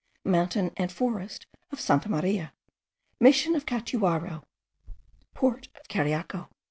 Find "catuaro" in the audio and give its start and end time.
3.67-4.41